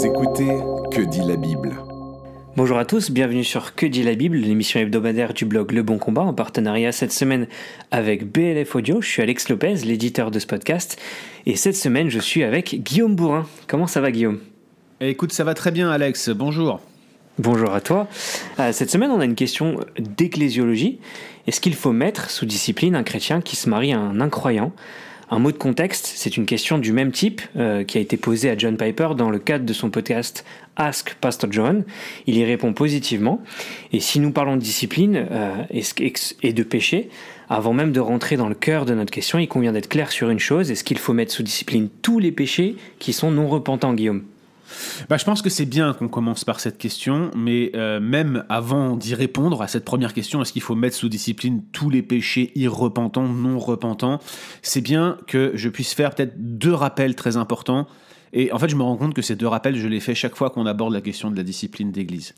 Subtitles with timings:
[0.00, 0.48] Vous écoutez
[0.90, 1.76] Que dit la Bible
[2.56, 5.98] Bonjour à tous, bienvenue sur Que dit la Bible, l'émission hebdomadaire du blog Le Bon
[5.98, 7.46] Combat en partenariat cette semaine
[7.90, 9.02] avec BLF Audio.
[9.02, 10.98] Je suis Alex Lopez, l'éditeur de ce podcast,
[11.44, 13.46] et cette semaine je suis avec Guillaume Bourrin.
[13.66, 14.40] Comment ça va Guillaume?
[15.02, 16.80] Écoute, ça va très bien Alex, bonjour.
[17.38, 18.08] Bonjour à toi.
[18.58, 20.98] Euh, Cette semaine, on a une question d'ecclésiologie.
[21.46, 24.72] Est-ce qu'il faut mettre sous discipline un chrétien qui se marie à un incroyant?
[25.32, 28.50] Un mot de contexte, c'est une question du même type euh, qui a été posée
[28.50, 30.44] à John Piper dans le cadre de son podcast
[30.74, 31.84] Ask Pastor John.
[32.26, 33.40] Il y répond positivement.
[33.92, 35.64] Et si nous parlons de discipline euh,
[36.42, 37.10] et de péché,
[37.48, 40.30] avant même de rentrer dans le cœur de notre question, il convient d'être clair sur
[40.30, 40.72] une chose.
[40.72, 44.24] Est-ce qu'il faut mettre sous discipline tous les péchés qui sont non repentants, Guillaume?
[45.08, 48.96] Bah, je pense que c'est bien qu'on commence par cette question, mais euh, même avant
[48.96, 52.52] d'y répondre à cette première question, est-ce qu'il faut mettre sous discipline tous les péchés
[52.54, 54.20] irrepentants, non repentants?
[54.62, 57.86] C'est bien que je puisse faire peut-être deux rappels très importants.
[58.32, 60.36] Et en fait, je me rends compte que ces deux rappels, je les fais chaque
[60.36, 62.34] fois qu'on aborde la question de la discipline d'Église.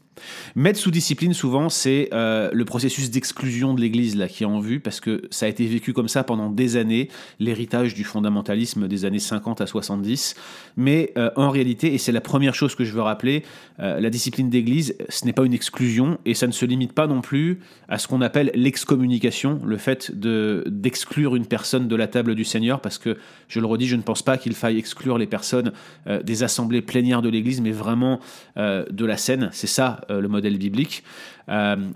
[0.54, 4.60] Mettre sous discipline, souvent, c'est euh, le processus d'exclusion de l'Église là qui est en
[4.60, 7.08] vue, parce que ça a été vécu comme ça pendant des années,
[7.40, 10.34] l'héritage du fondamentalisme des années 50 à 70.
[10.76, 13.42] Mais euh, en réalité, et c'est la première chose que je veux rappeler,
[13.80, 17.06] euh, la discipline d'Église, ce n'est pas une exclusion, et ça ne se limite pas
[17.06, 22.06] non plus à ce qu'on appelle l'excommunication, le fait de d'exclure une personne de la
[22.06, 25.18] table du Seigneur, parce que, je le redis, je ne pense pas qu'il faille exclure
[25.18, 25.72] les personnes
[26.08, 28.18] euh, des assemblées plénières de l'Église, mais vraiment
[28.56, 29.50] euh, de la scène.
[29.52, 31.04] C'est ça euh, le modèle biblique.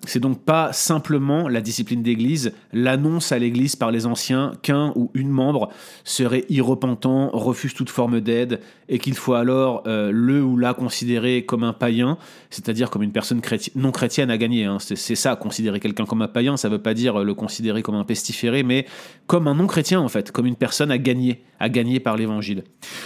[0.07, 5.11] C'est donc pas simplement la discipline d'Église, l'annonce à l'Église par les anciens qu'un ou
[5.15, 5.71] une membre
[6.05, 11.63] serait irrepentant, refuse toute forme d'aide, et qu'il faut alors le ou la considérer comme
[11.63, 12.19] un païen,
[12.51, 13.41] c'est-à-dire comme une personne
[13.77, 14.65] non chrétienne à gagner.
[14.65, 14.79] hein.
[14.81, 18.05] C'est ça, considérer quelqu'un comme un païen, ça veut pas dire le considérer comme un
[18.05, 18.85] pestiféré, mais
[19.27, 22.65] comme un non chrétien en fait, comme une personne à gagner, à gagner par l'Évangile.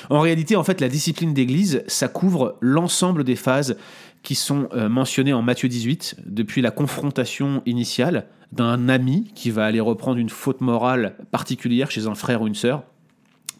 [0.09, 3.77] En réalité, en fait, la discipline d'Église, ça couvre l'ensemble des phases
[4.23, 9.65] qui sont euh, mentionnées en Matthieu 18, depuis la confrontation initiale d'un ami qui va
[9.65, 12.83] aller reprendre une faute morale particulière chez un frère ou une sœur.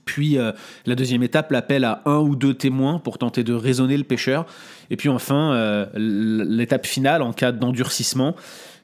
[0.05, 0.53] Puis euh,
[0.87, 4.45] la deuxième étape, l'appel à un ou deux témoins pour tenter de raisonner le pécheur.
[4.91, 8.35] Et puis enfin, euh, l'étape finale en cas d'endurcissement,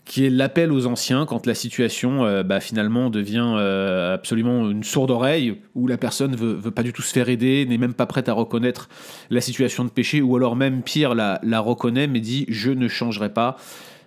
[0.06, 4.84] qui est l'appel aux anciens quand la situation euh, bah, finalement devient euh, absolument une
[4.84, 7.92] sourde oreille, où la personne veut, veut pas du tout se faire aider, n'est même
[7.92, 8.88] pas prête à reconnaître
[9.28, 12.88] la situation de péché, ou alors même pire, la, la reconnaît mais dit je ne
[12.88, 13.56] changerai pas.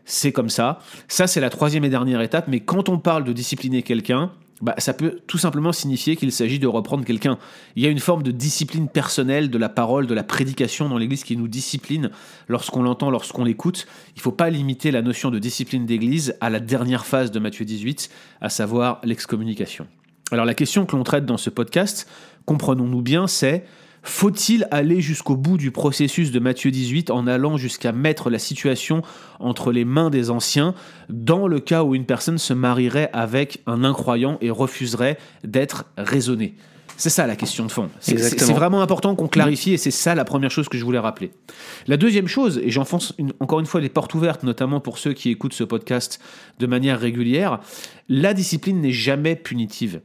[0.05, 0.79] C'est comme ça.
[1.07, 2.47] Ça, c'est la troisième et dernière étape.
[2.47, 4.31] Mais quand on parle de discipliner quelqu'un,
[4.61, 7.37] bah, ça peut tout simplement signifier qu'il s'agit de reprendre quelqu'un.
[7.75, 10.97] Il y a une forme de discipline personnelle de la parole, de la prédication dans
[10.97, 12.09] l'Église qui nous discipline
[12.47, 13.87] lorsqu'on l'entend, lorsqu'on l'écoute.
[14.15, 17.39] Il ne faut pas limiter la notion de discipline d'Église à la dernière phase de
[17.39, 18.09] Matthieu 18,
[18.41, 19.87] à savoir l'excommunication.
[20.31, 22.07] Alors la question que l'on traite dans ce podcast,
[22.45, 23.65] comprenons-nous bien, c'est
[24.01, 29.01] faut-il aller jusqu'au bout du processus de Matthieu 18 en allant jusqu'à mettre la situation
[29.39, 30.73] entre les mains des anciens
[31.09, 36.55] dans le cas où une personne se marierait avec un incroyant et refuserait d'être raisonnée
[36.99, 37.89] c'est ça la question de fond.
[38.01, 38.17] C'est-
[38.51, 41.31] vraiment important qu'on clarifie et c'est ça la première chose que je voulais rappeler.
[41.87, 45.29] La deuxième chose, et j'enfonce encore une fois les portes ouvertes, notamment pour ceux qui
[45.29, 46.19] écoutent ce podcast
[46.59, 47.61] de manière régulière,
[48.09, 50.01] la discipline n'est jamais punitive.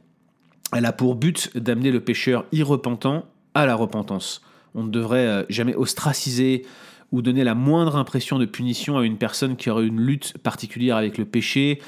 [0.71, 3.25] Elle a pour but d'amener le pécheur irrepentant
[3.55, 4.41] à la repentance.
[4.75, 6.65] On ne devrait euh, jamais ostraciser
[7.11, 10.97] ou donner la moindre impression de punition à une personne qui aurait une lutte particulière
[10.97, 11.79] avec le péché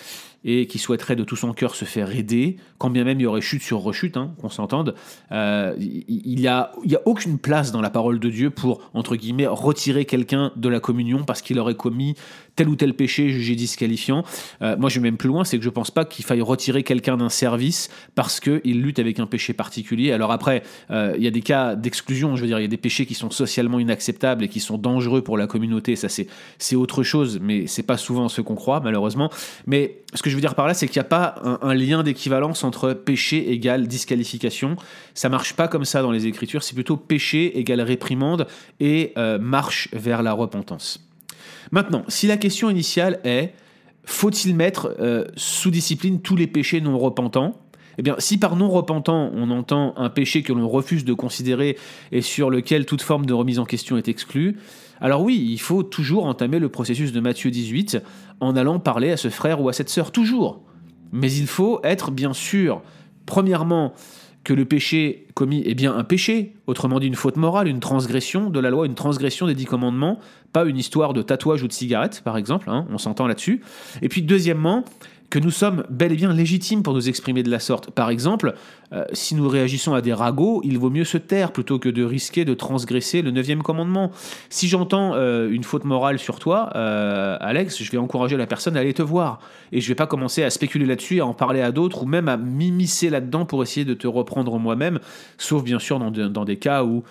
[0.46, 3.26] et qui souhaiterait de tout son cœur se faire aider, quand bien même il y
[3.26, 4.96] aurait chute sur rechute, hein, qu'on s'entende.
[5.32, 8.50] Euh, Il il y a, il y a aucune place dans la parole de Dieu
[8.50, 12.16] pour, entre guillemets, retirer quelqu'un de la communion parce qu'il aurait commis
[12.58, 14.26] tel ou tel péché jugé disqualifiant.
[14.62, 16.84] Euh, moi, je vais même plus loin, c'est que je pense pas qu'il faille retirer
[16.84, 20.12] quelqu'un d'un service parce qu'il lutte avec un péché particulier.
[20.12, 22.70] Alors après, euh, il y a des cas d'exclusion, je veux dire, il y a
[22.70, 25.96] des péchés qui sont socialement inacceptables et qui sont dangereux pour la communauté.
[25.96, 29.32] Ça, c'est autre chose, mais c'est pas souvent ce qu'on croit, malheureusement.
[29.68, 31.74] Mais ce que je veux dire par là, c'est qu'il n'y a pas un, un
[31.74, 34.76] lien d'équivalence entre péché égale disqualification.
[35.14, 36.64] Ça marche pas comme ça dans les Écritures.
[36.64, 38.48] C'est plutôt péché égale réprimande
[38.80, 41.07] et euh, marche vers la repentance.
[41.72, 43.54] Maintenant, si la question initiale est
[44.04, 47.60] faut-il mettre euh, sous discipline tous les péchés non repentants?
[47.98, 51.78] Eh bien, si par non repentant, on entend un péché que l'on refuse de considérer
[52.12, 54.58] et sur lequel toute forme de remise en question est exclue,
[55.02, 58.00] alors oui, il faut toujours entamer le processus de Matthieu 18
[58.40, 60.62] en allant parler à ce frère ou à cette sœur, toujours.
[61.12, 62.82] Mais il faut être bien sûr,
[63.26, 63.94] premièrement,
[64.48, 68.50] que le péché commis est bien un péché, autrement dit une faute morale, une transgression
[68.50, 70.20] de la loi, une transgression des dix commandements,
[70.54, 73.60] pas une histoire de tatouage ou de cigarette, par exemple, hein, on s'entend là-dessus.
[74.02, 74.86] Et puis deuxièmement,
[75.30, 77.92] que nous sommes bel et bien légitimes pour nous exprimer de la sorte.
[77.92, 78.54] Par exemple,
[78.94, 82.04] euh, si nous réagissons à des ragots, il vaut mieux se taire plutôt que de
[82.04, 84.12] risquer de transgresser le neuvième commandement.
[84.50, 88.78] Si j'entends euh, une faute morale sur toi, euh, Alex, je vais encourager la personne
[88.78, 89.40] à aller te voir.
[89.74, 92.30] Et je vais pas commencer à spéculer là-dessus, à en parler à d'autres, ou même
[92.30, 95.00] à m'immiscer là-dedans pour essayer de te reprendre moi-même,
[95.38, 97.04] sauf bien sûr dans, dans des cas où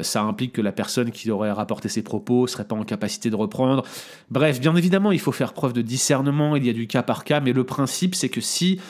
[0.00, 3.36] ça implique que la personne qui aurait rapporté ses propos serait pas en capacité de
[3.36, 3.82] reprendre.
[4.30, 7.22] Bref, bien évidemment, il faut faire preuve de discernement, il y a du cas par
[7.24, 8.80] cas, mais le principe c'est que si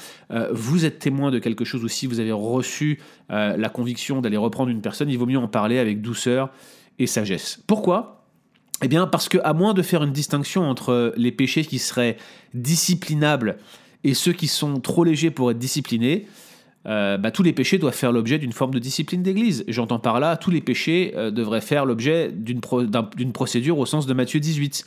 [0.51, 2.99] vous êtes témoin de quelque chose ou si vous avez reçu
[3.31, 6.51] euh, la conviction d'aller reprendre une personne, il vaut mieux en parler avec douceur
[6.99, 7.63] et sagesse.
[7.67, 8.27] Pourquoi?
[8.83, 12.17] Eh bien parce que à moins de faire une distinction entre les péchés qui seraient
[12.53, 13.57] disciplinables
[14.03, 16.27] et ceux qui sont trop légers pour être disciplinés,
[16.87, 19.65] euh, bah, tous les péchés doivent faire l'objet d'une forme de discipline d'église.
[19.69, 24.13] J'entends par là, tous les péchés euh, devraient faire l'objet d'une procédure au sens de
[24.13, 24.85] Matthieu 18.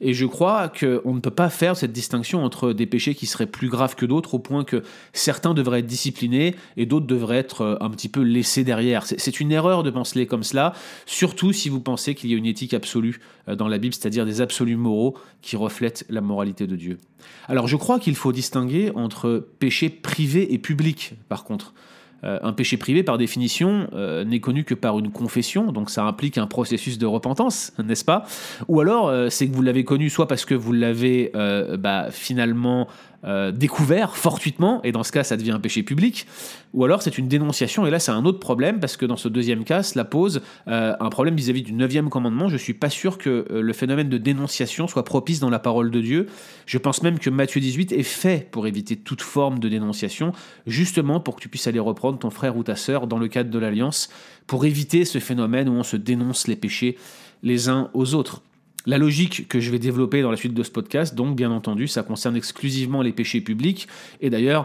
[0.00, 3.46] Et je crois qu'on ne peut pas faire cette distinction entre des péchés qui seraient
[3.46, 7.62] plus graves que d'autres, au point que certains devraient être disciplinés et d'autres devraient être
[7.62, 9.04] euh, un petit peu laissés derrière.
[9.06, 10.72] C'est une erreur de penser comme cela,
[11.06, 14.24] surtout si vous pensez qu'il y a une éthique absolue euh, dans la Bible, c'est-à-dire
[14.24, 16.98] des absolus moraux qui reflètent la moralité de Dieu.
[17.48, 21.74] Alors je crois qu'il faut distinguer entre péché privé et public, par contre.
[22.24, 26.02] Euh, un péché privé, par définition, euh, n'est connu que par une confession, donc ça
[26.04, 28.24] implique un processus de repentance, n'est-ce pas?
[28.66, 31.30] Ou alors, euh, c'est que vous l'avez connu soit parce que vous l'avez
[31.78, 32.88] bah, finalement
[33.24, 36.26] euh, découvert fortuitement, et dans ce cas, ça devient un péché public,
[36.72, 39.28] ou alors c'est une dénonciation, et là, c'est un autre problème, parce que dans ce
[39.28, 42.48] deuxième cas, cela pose euh, un problème vis-à-vis du neuvième commandement.
[42.48, 45.90] Je suis pas sûr que euh, le phénomène de dénonciation soit propice dans la parole
[45.90, 46.26] de Dieu.
[46.66, 50.32] Je pense même que Matthieu 18 est fait pour éviter toute forme de dénonciation,
[50.68, 53.50] justement pour que tu puisses aller reprendre ton frère ou ta sœur dans le cadre
[53.50, 54.10] de l'alliance,
[54.46, 56.96] pour éviter ce phénomène où on se dénonce les péchés
[57.42, 58.42] les uns aux autres.
[58.88, 61.88] La logique que je vais développer dans la suite de ce podcast, donc bien entendu,
[61.88, 63.86] ça concerne exclusivement les péchés publics.
[64.22, 64.64] Et d'ailleurs,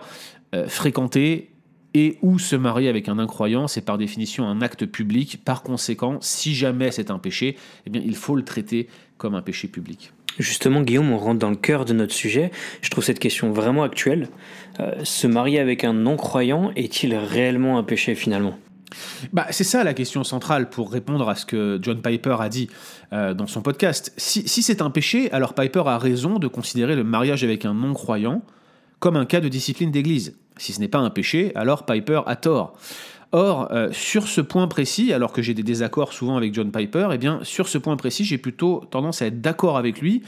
[0.55, 1.49] euh, fréquenter
[1.93, 5.43] et ou se marier avec un incroyant, c'est par définition un acte public.
[5.43, 8.87] Par conséquent, si jamais c'est un péché, eh il faut le traiter
[9.17, 10.13] comme un péché public.
[10.39, 12.51] Justement, Guillaume, on rentre dans le cœur de notre sujet.
[12.81, 14.29] Je trouve cette question vraiment actuelle.
[14.79, 18.57] Euh, se marier avec un non-croyant est-il réellement un péché finalement?
[19.31, 22.69] Bah, c'est ça la question centrale pour répondre à ce que John Piper a dit
[23.11, 24.13] euh, dans son podcast.
[24.17, 28.41] Si, c'est un péché, alors Piper a raison de considérer le mariage avec un non-croyant
[28.99, 30.37] comme un cas de discipline d'église.
[30.57, 32.77] Si ce n'est pas un péché, alors Piper a tort.
[33.35, 37.09] Or, euh, sur ce point précis, alors que j'ai des désaccords souvent avec John Piper,
[37.11, 40.21] eh bien, sur ce point précis, j'ai plutôt tendance à être d'accord avec lui.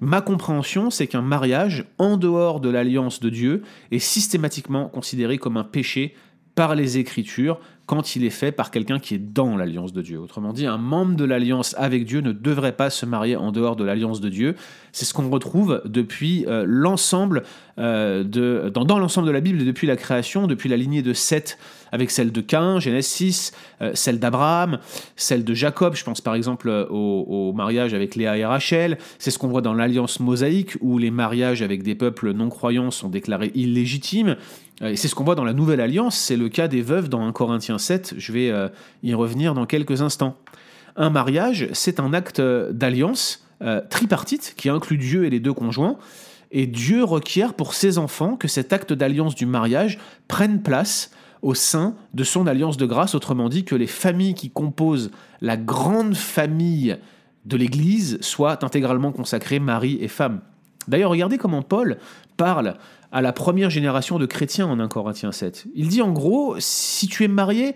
[0.00, 5.56] Ma compréhension, c'est qu'un mariage en dehors de l'alliance de Dieu est systématiquement considéré comme
[5.56, 6.14] un péché
[6.62, 10.20] par les Écritures, quand il est fait par quelqu'un qui est dans l'alliance de Dieu.
[10.20, 13.74] Autrement dit, un membre de l'alliance avec Dieu ne devrait pas se marier en dehors
[13.74, 14.54] de l'alliance de Dieu.
[14.92, 17.42] C'est ce qu'on retrouve depuis euh, l'ensemble
[17.78, 21.58] euh, de dans, l'ensemble de la Bible depuis la création, depuis la lignée de Seth
[21.90, 24.78] avec celle de Cain, Genèse 6, euh, celle d'Abraham,
[25.16, 25.96] celle de Jacob.
[25.96, 28.98] Je pense par exemple au mariage avec Léa et Rachel.
[29.18, 32.92] C'est ce qu'on voit dans l'alliance mosaïque où les mariages avec des peuples non croyants
[32.92, 34.36] sont déclarés illégitimes.
[34.80, 37.24] Et c'est ce qu'on voit dans la Nouvelle Alliance, c'est le cas des veuves dans
[37.26, 38.68] 1 Corinthiens 7, je vais euh,
[39.02, 40.36] y revenir dans quelques instants.
[40.96, 45.98] Un mariage, c'est un acte d'alliance euh, tripartite qui inclut Dieu et les deux conjoints,
[46.50, 49.98] et Dieu requiert pour ses enfants que cet acte d'alliance du mariage
[50.28, 54.50] prenne place au sein de son alliance de grâce, autrement dit que les familles qui
[54.50, 55.10] composent
[55.40, 56.96] la grande famille
[57.44, 60.40] de l'Église soient intégralement consacrées mari et femme.
[60.88, 61.98] D'ailleurs, regardez comment Paul
[62.36, 62.76] parle
[63.12, 65.66] à la première génération de chrétiens en 1 Corinthiens 7.
[65.74, 67.74] Il dit en gros, si tu es marié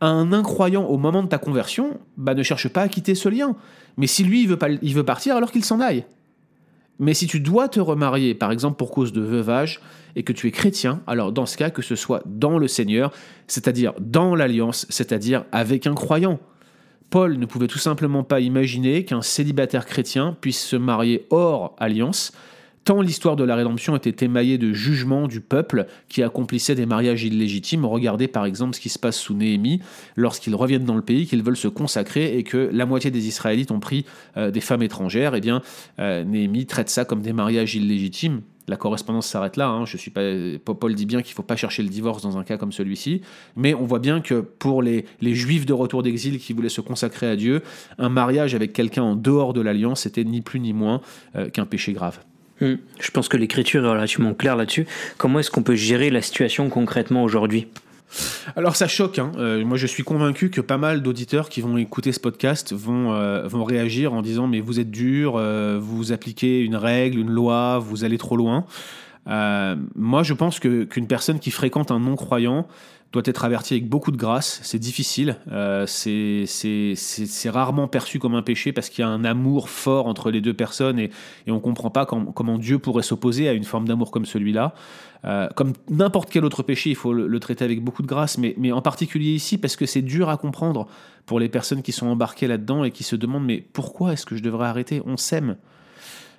[0.00, 3.28] à un incroyant au moment de ta conversion, bah ne cherche pas à quitter ce
[3.28, 3.56] lien.
[3.96, 6.04] Mais si lui, il veut, pas, il veut partir, alors qu'il s'en aille.
[6.98, 9.80] Mais si tu dois te remarier, par exemple pour cause de veuvage,
[10.16, 13.10] et que tu es chrétien, alors dans ce cas, que ce soit dans le Seigneur,
[13.48, 16.38] c'est-à-dire dans l'alliance, c'est-à-dire avec un croyant.
[17.10, 22.32] Paul ne pouvait tout simplement pas imaginer qu'un célibataire chrétien puisse se marier hors alliance,
[22.84, 27.24] tant l'histoire de la rédemption était émaillée de jugements du peuple qui accomplissait des mariages
[27.24, 27.84] illégitimes.
[27.84, 29.80] Regardez par exemple ce qui se passe sous Néhémie
[30.16, 33.70] lorsqu'ils reviennent dans le pays, qu'ils veulent se consacrer et que la moitié des Israélites
[33.70, 34.04] ont pris
[34.36, 35.34] euh, des femmes étrangères.
[35.34, 35.62] Eh bien,
[35.98, 38.42] euh, Néhémie traite ça comme des mariages illégitimes.
[38.66, 39.68] La correspondance s'arrête là.
[39.68, 39.84] Hein.
[39.84, 40.22] Je suis pas,
[40.64, 43.20] Paul dit bien qu'il ne faut pas chercher le divorce dans un cas comme celui-ci.
[43.56, 47.28] Mais on voit bien que pour les, juifs de retour d'exil qui voulaient se consacrer
[47.28, 47.62] à Dieu,
[47.98, 51.02] un mariage avec quelqu'un en dehors de l'alliance était ni plus ni moins
[51.36, 52.20] euh, qu'un péché grave.
[52.64, 52.76] Hmm.
[52.98, 54.86] Je pense que l'écriture est relativement claire là-dessus.
[55.18, 57.66] Comment est-ce qu'on peut gérer la situation concrètement aujourd'hui?
[58.56, 59.32] Alors ça choque, hein.
[59.36, 63.12] euh, moi je suis convaincu que pas mal d'auditeurs qui vont écouter ce podcast vont,
[63.12, 67.30] euh, vont réagir en disant mais vous êtes dur, euh, vous appliquez une règle, une
[67.30, 68.64] loi, vous allez trop loin.
[69.26, 72.66] Euh, moi, je pense que qu'une personne qui fréquente un non-croyant
[73.14, 74.58] doit être avertie avec beaucoup de grâce.
[74.64, 75.36] C'est difficile.
[75.50, 76.44] Euh, c'est-
[77.48, 80.52] rarement perçu comme un péché parce qu'il y a un amour fort entre les deux
[80.52, 81.10] personnes et,
[81.48, 84.74] on ne comprend pas com- comment Dieu pourrait s'opposer à une forme d'amour comme celui-là.
[85.24, 88.36] Euh, comme n'importe quel autre péché, il faut le, le traiter avec beaucoup de grâce,
[88.36, 90.86] mais, mais en particulier ici parce que c'est dur à comprendre
[91.24, 94.34] pour les personnes qui sont embarquées là-dedans et qui se demandent mais pourquoi est-ce que
[94.36, 95.00] je devrais arrêter?
[95.06, 95.56] On s'aime.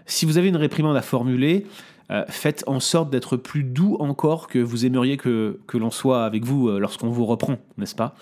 [0.06, 1.66] Si vous avez une réprimande à formuler,
[2.12, 6.24] euh, faites en sorte d'être plus doux encore que vous aimeriez que, que l'on soit
[6.24, 8.16] avec vous euh, lorsqu'on vous reprend, n'est-ce pas?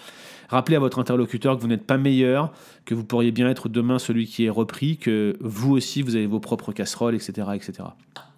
[0.48, 2.54] Rappelez à votre interlocuteur que vous n'êtes pas meilleur,
[2.86, 6.28] que vous pourriez bien être demain celui qui est repris, que vous aussi vous avez
[6.28, 7.48] vos propres casseroles, etc.
[7.56, 7.74] etc.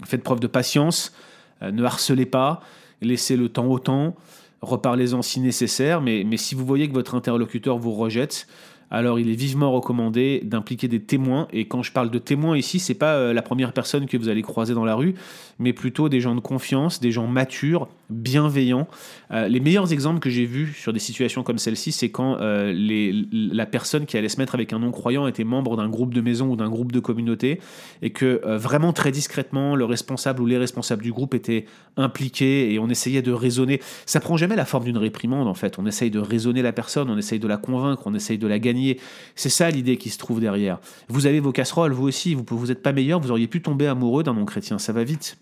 [0.04, 1.14] Faites preuve de patience,
[1.62, 2.62] euh, ne harcelez pas,
[3.02, 4.16] laissez le temps au temps,
[4.62, 8.48] reparlez-en si nécessaire, mais, mais si vous voyez que votre interlocuteur vous rejette,
[8.92, 11.48] alors il est vivement recommandé d'impliquer des témoins.
[11.52, 14.30] Et quand je parle de témoins ici, c'est pas euh, la première personne que vous
[14.30, 15.16] allez croiser dans la rue,
[15.60, 18.88] mais plutôt des gens de confiance, des gens matures, bienveillants.
[19.32, 22.74] Euh, les meilleurs exemples que j'ai vus sur des situations comme celle-ci, c'est quand euh,
[23.32, 26.52] la personne qui allait se mettre avec un non-croyant était membre d'un groupe de maison
[26.52, 27.60] ou d'un groupe de communauté,
[28.02, 31.66] et que vraiment très discrètement, le responsable ou les responsables du groupe étaient
[31.98, 33.82] impliqués et on essayait de raisonner.
[34.06, 35.80] Ça prend jamais la forme d'une réprimande en fait.
[35.80, 38.60] On essaye de raisonner la personne, on essaye de la convaincre, on essaye de la
[38.60, 38.75] gagner.
[39.36, 40.80] C'est ça l'idée qui se trouve derrière.
[41.08, 43.88] Vous avez vos casseroles, vous aussi, vous vous n'êtes pas meilleur, vous auriez pu tomber
[43.88, 45.38] amoureux d'un non-chrétien, ça va vite.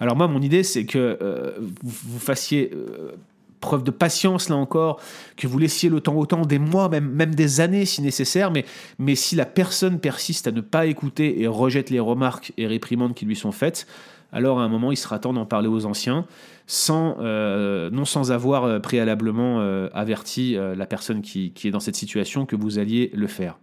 [0.00, 3.12] Alors moi, mon idée, c'est que euh, vous, vous fassiez euh,
[3.60, 5.00] preuve de patience, là encore,
[5.36, 8.50] que vous laissiez le temps au temps, des mois, même, même des années si nécessaire,
[8.50, 8.64] mais,
[8.98, 13.14] mais si la personne persiste à ne pas écouter et rejette les remarques et réprimandes
[13.14, 13.86] qui lui sont faites,
[14.32, 16.26] alors à un moment, il sera temps d'en parler aux anciens,
[16.66, 21.80] sans, euh, non sans avoir euh, préalablement euh, averti la personne qui, qui est dans
[21.80, 23.58] cette situation que vous alliez le faire.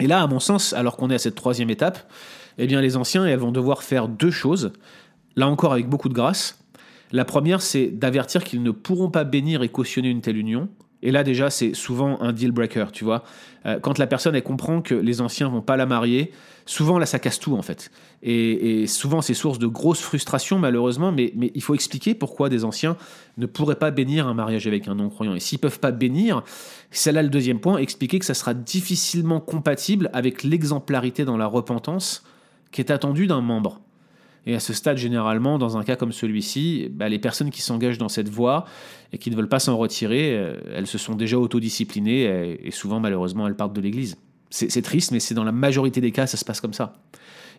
[0.00, 2.10] Et là, à mon sens, alors qu'on est à cette troisième étape,
[2.58, 4.72] eh bien, les anciens, elles vont devoir faire deux choses,
[5.36, 6.58] là encore avec beaucoup de grâce.
[7.12, 10.68] La première, c'est d'avertir qu'ils ne pourront pas bénir et cautionner une telle union.
[11.04, 13.24] Et là, déjà, c'est souvent un deal breaker, tu vois.
[13.66, 16.32] Euh, quand la personne, elle comprend que les anciens vont pas la marier,
[16.64, 17.90] souvent, là, ça casse tout, en fait.
[18.22, 22.64] Et, souvent, c'est source de grosses frustrations, malheureusement, mais, mais il faut expliquer pourquoi des
[22.64, 22.96] anciens
[23.36, 25.34] ne pourraient pas bénir un mariage avec un non-croyant.
[25.34, 26.42] Et s'ils peuvent pas bénir,
[26.90, 31.46] c'est là le deuxième point, expliquer que ça sera difficilement compatible avec l'exemplarité dans la
[31.46, 32.24] repentance
[32.72, 33.78] qui est attendue d'un membre.
[34.46, 37.98] Et à ce stade, généralement, dans un cas comme celui-ci, bah, les personnes qui s'engagent
[37.98, 38.66] dans cette voie
[39.12, 43.00] et qui ne veulent pas s'en retirer, euh, elles se sont déjà autodisciplinées et, souvent,
[43.00, 44.16] malheureusement, elles partent de l'Église.
[44.50, 46.94] C'est triste, mais c'est dans la majorité des cas, ça se passe comme ça.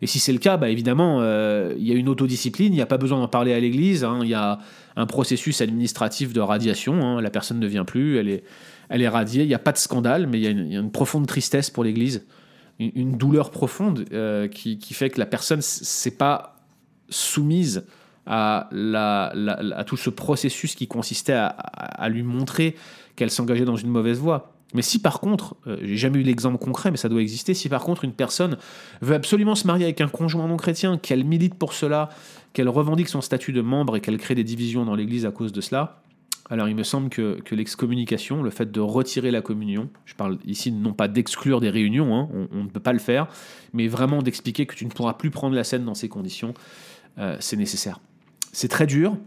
[0.01, 2.81] Et si c'est le cas, bah, évidemment, euh, il y a une autodiscipline, il n'y
[2.81, 4.59] a pas besoin d'en parler à l'Église, hein, il y a
[4.95, 8.43] un processus administratif de radiation, hein, la personne ne vient plus, elle est,
[8.89, 11.27] elle est radiée, il n'y a pas de scandale, mais il y, a une- profonde
[11.27, 12.25] tristesse pour l'Église,
[12.79, 16.54] une, douleur profonde euh, qui, qui fait que la personne, c'est pas
[17.09, 17.85] soumise
[18.25, 18.69] à,
[19.85, 22.75] tout ce processus qui consistait à lui montrer
[23.15, 24.55] qu'elle s'engageait dans une mauvaise voie.
[24.73, 27.69] Mais si par contre, euh, j'ai jamais eu l'exemple concret, mais ça doit exister, si
[27.69, 28.57] par contre une personne
[29.01, 32.09] veut absolument se marier avec un conjoint non chrétien, qu'elle milite pour cela,
[32.51, 35.53] qu'elle revendique son statut de membre et qu'elle crée des divisions dans l'Église à cause
[35.53, 36.01] de cela,
[36.49, 40.37] alors il me semble que, que l'excommunication, le fait de retirer la communion, je parle
[40.45, 43.27] ici non pas d'exclure des réunions, hein, on, ne peut pas le faire,
[43.73, 46.53] mais vraiment d'expliquer que tu ne pourras plus prendre la scène dans ces conditions,
[47.17, 47.99] euh, c'est nécessaire.
[48.51, 49.17] C'est très dur,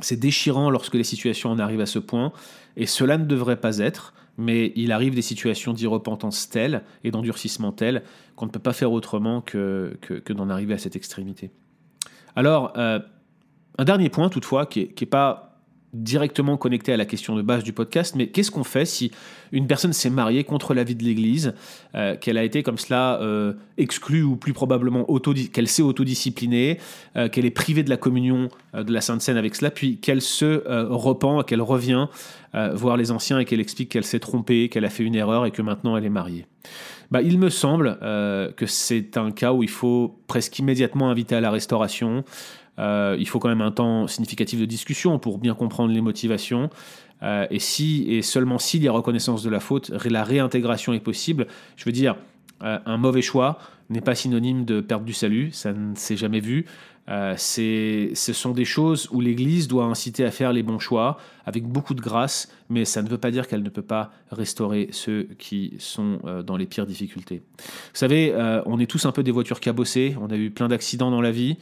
[0.00, 2.32] c'est déchirant lorsque les situations en arrivent à ce point,
[2.76, 7.72] et cela ne devrait pas être, mais il arrive des situations d'irrepentance telles et d'endurcissement
[7.72, 8.04] telles
[8.36, 11.50] qu'on ne peut pas faire autrement que, que, que d'en arriver à cette extrémité.
[12.36, 13.00] Alors, euh,
[13.78, 15.47] un dernier point toutefois, qui n'est pas
[15.94, 19.10] directement connecté à la question de base du podcast, mais qu'est-ce qu'on fait si
[19.52, 21.54] une personne s'est mariée contre l'avis de l'Église,
[21.94, 25.06] euh, qu'elle a été comme cela euh, exclue ou plus probablement
[25.52, 26.78] qu'elle s'est autodisciplinée,
[27.16, 30.20] euh, qu'elle est privée de la communion de la Sainte Seine avec cela, puis qu'elle
[30.20, 32.06] se repent, qu'elle revient
[32.72, 35.50] voir les anciens et qu'elle explique qu'elle s'est trompée, qu'elle a fait une erreur et
[35.50, 36.46] que maintenant elle est mariée.
[37.10, 41.40] Bah, il me semble que c'est un cas où il faut presque immédiatement inviter à
[41.40, 42.24] la restauration.
[42.78, 46.70] Euh, il faut quand même un temps significatif de discussion pour bien comprendre les motivations.
[47.22, 51.00] Euh, et si et seulement s'il y a reconnaissance de la faute, la réintégration est
[51.00, 51.46] possible.
[51.76, 52.16] Je veux dire,
[52.62, 53.58] euh, un mauvais choix
[53.90, 56.66] n'est pas synonyme de perte du salut, ça ne s'est jamais vu.
[57.38, 61.16] Ce sont des choses où l'Église doit inciter à faire les bons choix
[61.46, 64.90] avec beaucoup de grâce, mais ça ne veut pas dire qu'elle ne peut pas restaurer
[64.92, 67.40] ceux qui sont dans les pires difficultés.
[67.56, 68.34] Vous savez,
[68.66, 71.30] on est tous un peu des voitures cabossées, on a eu plein d'accidents dans la
[71.30, 71.56] vie.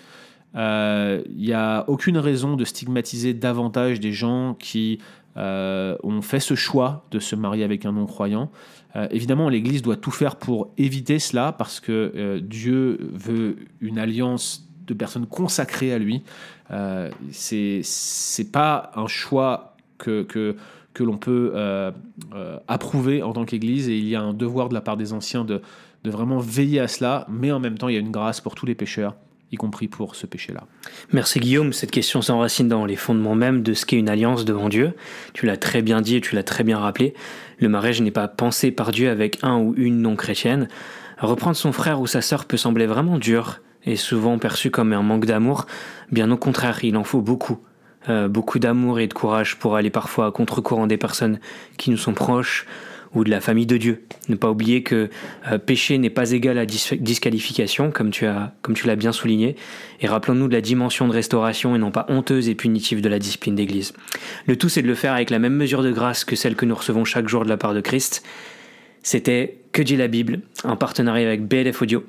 [0.55, 4.99] Euh, Il n'y a aucune raison de stigmatiser davantage des gens qui
[5.37, 8.51] euh, ont fait ce choix de se marier avec un non-croyant.
[8.95, 13.99] Euh, évidemment, l'Église doit tout faire pour éviter cela parce que euh, Dieu veut une
[13.99, 16.23] alliance de personnes consacrées à lui.
[16.71, 20.57] Euh, c'est c'est pas un choix que,
[20.99, 21.91] l'on peut euh,
[22.35, 25.13] euh, approuver en tant qu'Église et il y a un devoir de la part des
[25.13, 25.61] anciens de
[26.05, 28.65] vraiment veiller à cela, mais en même temps il y a une grâce pour tous
[28.65, 29.17] les pécheurs
[29.53, 30.65] y compris pour ce péché-là.
[31.13, 34.69] Merci Guillaume, cette question s'enracine dans les fondements même de ce qu'est une alliance devant
[34.69, 34.95] Dieu.
[35.35, 37.15] Tu l'as très bien dit et tu l'as très bien rappelé.
[37.61, 40.69] Le mariage n'est pas pensé par Dieu avec un ou une non chrétienne.
[41.19, 45.03] Reprendre son frère ou sa sœur peut sembler vraiment dur et souvent perçu comme un
[45.03, 45.67] manque d'amour.
[46.11, 47.59] Bien au contraire, il en faut beaucoup.
[48.09, 51.41] Euh, beaucoup d'amour et de courage pour aller parfois à contre-courant des personnes
[51.77, 52.65] qui nous sont proches,
[53.15, 54.05] ou de la famille de Dieu.
[54.29, 55.09] Ne pas oublier que
[55.51, 58.27] euh, péché n'est pas égal à disqualification, comme tu
[58.63, 59.57] comme tu l'as bien souligné,
[60.01, 63.19] et rappelons-nous de la dimension de restauration et non pas honteuse et punitive de la
[63.19, 63.93] discipline d'Église.
[64.47, 66.65] Le tout, c'est de le faire avec la même mesure de grâce que celle que
[66.65, 68.23] nous recevons chaque jour de la part de Christ.
[69.03, 72.05] C'était Que dit la Bible, en partenariat avec BLF Audio.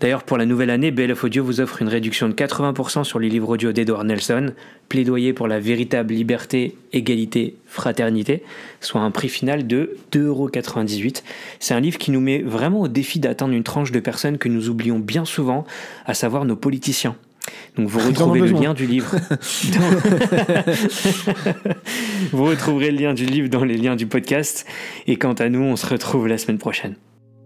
[0.00, 3.28] D'ailleurs, pour la nouvelle année, BLF Audio vous offre une réduction de 80% sur les
[3.28, 4.52] livres audio d'Edward Nelson,
[4.88, 8.42] plaidoyer pour la véritable liberté, égalité, fraternité,
[8.80, 11.22] soit un prix final de 2,98€.
[11.58, 14.48] C'est un livre qui nous met vraiment au défi d'atteindre une tranche de personnes que
[14.48, 15.64] nous oublions bien souvent,
[16.06, 17.16] à savoir nos politiciens.
[17.76, 19.16] Donc vous retrouvez le lien du livre.
[22.32, 24.66] vous retrouverez le lien du livre dans les liens du podcast.
[25.06, 26.96] Et quant à nous, on se retrouve la semaine prochaine.